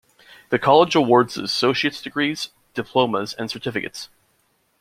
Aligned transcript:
The 0.49 0.57
college 0.57 0.95
awards 0.95 1.35
the 1.35 1.43
associate's 1.43 2.01
degree, 2.01 2.35
diplomas, 2.73 3.35
and 3.35 3.51
certificates. 3.51 4.09